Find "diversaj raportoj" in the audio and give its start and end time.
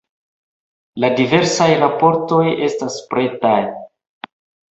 1.19-2.41